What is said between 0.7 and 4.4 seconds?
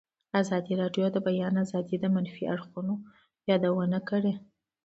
راډیو د د بیان آزادي د منفي اړخونو یادونه کړې.